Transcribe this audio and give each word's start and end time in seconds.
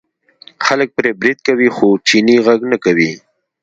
خلک 0.65 0.89
پرې 0.97 1.11
برید 1.19 1.39
کوي 1.47 1.69
خو 1.75 1.87
چینی 2.07 2.37
غږ 2.45 2.59
نه 2.71 2.77
کوي. 2.83 3.11